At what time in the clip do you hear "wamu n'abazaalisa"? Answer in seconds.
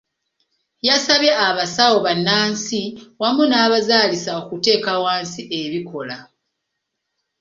3.21-4.29